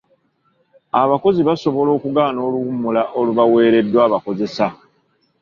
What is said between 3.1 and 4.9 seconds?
olubaweereddwa abakozesa.